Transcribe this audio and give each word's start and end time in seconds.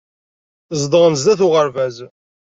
Zedɣen 0.81 1.15
sdat 1.19 1.41
uɣerbaz. 1.47 1.97